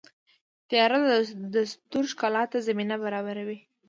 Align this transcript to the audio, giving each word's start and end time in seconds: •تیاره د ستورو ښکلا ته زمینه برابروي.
•تیاره 0.69 0.97
د 1.55 1.55
ستورو 1.71 2.07
ښکلا 2.11 2.43
ته 2.51 2.57
زمینه 2.67 2.95
برابروي. 3.03 3.59